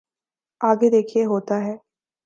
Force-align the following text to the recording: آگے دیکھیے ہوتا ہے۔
آگے 0.61 0.89
دیکھیے 0.89 1.23
ہوتا 1.25 1.55
ہے۔ 1.65 1.75